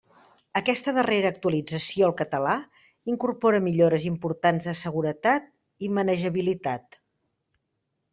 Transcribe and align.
Aquesta 0.59 0.91
darrera 0.97 1.31
actualització 1.33 2.07
al 2.07 2.15
català 2.21 2.55
incorpora 3.13 3.59
millores 3.65 4.07
importants 4.13 4.69
de 4.71 4.75
seguretat 4.81 5.51
i 5.89 5.91
manejabilitat. 5.99 6.99